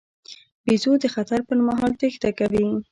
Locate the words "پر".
1.47-1.57